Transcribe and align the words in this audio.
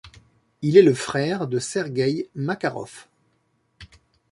Il 0.63 0.77
est 0.77 0.81
le 0.81 0.95
frère 0.95 1.45
de 1.47 1.59
Sergueï 1.59 2.27
Makarov. 2.33 3.05